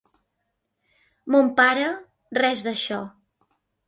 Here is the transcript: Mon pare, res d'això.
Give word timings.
Mon 1.35 1.51
pare, 1.59 1.83
res 2.39 2.65
d'això. 2.69 2.99